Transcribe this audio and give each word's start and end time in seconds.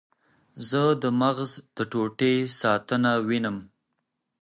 زه 0.69 0.81
د 1.01 1.03
مغز 1.21 1.51
د 1.75 1.77
ټوټې 1.91 2.33
ساتنه 2.59 3.11
وینم. 3.27 3.57